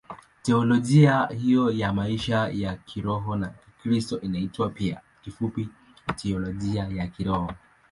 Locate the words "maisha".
1.93-2.49